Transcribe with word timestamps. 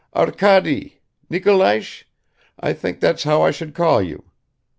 "Arkady 0.15 0.99
Nikolaich? 1.29 2.05
I 2.59 2.73
think 2.73 3.01
that's 3.01 3.21
how 3.21 3.43
I 3.43 3.51
should 3.51 3.75
call 3.75 4.01
you. 4.01 4.23